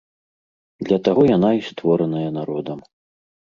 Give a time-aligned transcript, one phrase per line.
[0.87, 2.79] Для таго яна і створаная народам.